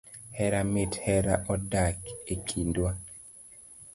[0.37, 1.99] Hera mit, hera odak
[2.37, 2.91] ekindwa